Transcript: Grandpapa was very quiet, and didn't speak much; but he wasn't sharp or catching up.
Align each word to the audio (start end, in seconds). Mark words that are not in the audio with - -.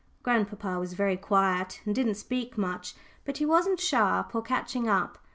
Grandpapa 0.23 0.79
was 0.79 0.93
very 0.93 1.15
quiet, 1.15 1.79
and 1.85 1.93
didn't 1.93 2.15
speak 2.15 2.57
much; 2.57 2.95
but 3.23 3.37
he 3.37 3.45
wasn't 3.45 3.79
sharp 3.79 4.33
or 4.33 4.41
catching 4.41 4.89
up. 4.89 5.19